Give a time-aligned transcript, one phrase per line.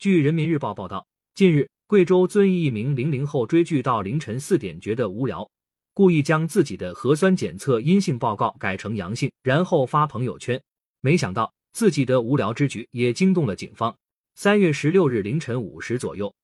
[0.00, 5.46] 据人民日报报道，近日，贵州遵义一名零零后追剧到凌晨四点，觉得无聊，
[5.92, 10.58] 故意将自己的核酸检测阴性报告改成阳性，然后发朋友圈。
[11.02, 13.94] 没想到自己的无聊之举也惊动了警方。
[14.36, 16.34] 三月十六日凌晨五时左右，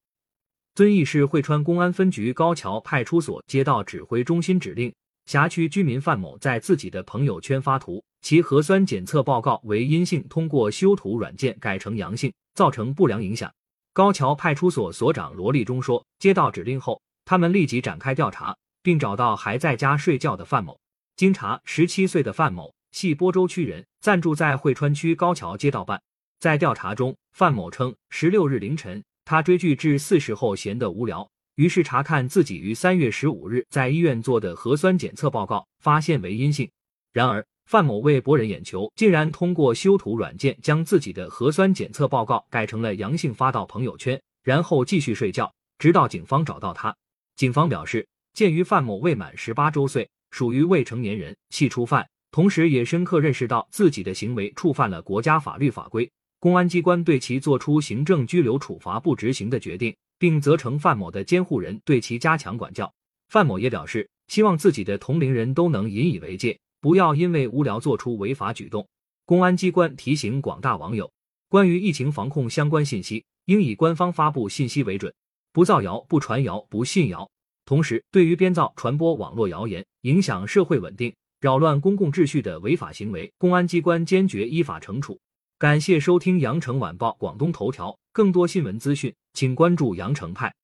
[0.75, 4.93] 遵义市汇川公安分局高桥派出所接到指挥中心指令，
[5.25, 12.31] 辖区居民范某在自己的朋友圈发图，其核酸检测报告为阴性，通过修图软件改成阳性。
[12.57, 13.53] 造成不良影响。
[13.93, 20.79] 高桥派出所所长罗立忠说：“接到指令后，他们立即展开调查，并找到还在家睡觉的范某。
[21.17, 26.03] 经查，十七岁的范某系播州区人，暂住在汇川区高桥街道办。
[26.41, 36.71] 在调查中，范某称，十六日凌晨，他追剧至四时后闲得无聊，于是查看自己于三月十五日在医院做的核酸检测报告，发现为阴性。
[37.13, 46.97] 然而。”范某为博人眼球，竟然通过修图软件将自己的核酸检测报告改成了阳性，发到朋友圈，然后继续睡觉，直到警方找到他。
[47.35, 62.95] 警方表示，鉴于范某未满十八周岁，属于未成年人，系初犯，同时也深刻认识到自己的行为触犯了国家法律法规，公安机关对其作出行政拘留处罚不执行的决定，并责成范某的监护人对其加强管教。
[63.29, 66.57] 范某也表示，希望自己的同龄人都能引以为戒。
[66.87, 68.87] 不要因为无聊做出违法举动。
[69.25, 71.11] 公安机关提醒广大网友，
[71.49, 75.13] 关于疫情防控相关信息，应以官方发布信息为准，
[75.53, 77.29] 不造谣、不传谣、不信谣。
[77.65, 85.19] 同时，对于编造、传播网络谣言，影响社会稳定、扰乱公共秩序的违法行为，公安机关坚决依法惩处。
[85.59, 90.55] 感谢收听羊城晚报广东头条，更多新闻资讯，请关注羊城派。